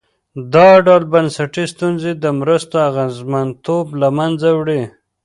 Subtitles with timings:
[0.53, 4.81] دا ډول بنسټي ستونزې د مرستو اغېزمنتوب له منځه وړي.